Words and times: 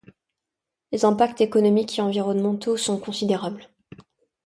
Les 0.91 1.05
impacts 1.05 1.41
économiques 1.41 1.99
et 1.99 2.01
environnementaux 2.01 2.75
sont 2.75 2.97
considérables. 2.99 3.69